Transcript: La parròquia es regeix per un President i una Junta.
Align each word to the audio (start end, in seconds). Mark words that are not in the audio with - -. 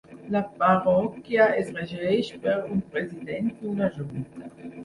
La 0.35 0.39
parròquia 0.61 1.45
es 1.59 1.69
regeix 1.75 2.33
per 2.47 2.57
un 2.77 2.83
President 2.97 3.55
i 3.55 3.71
una 3.75 3.95
Junta. 4.01 4.51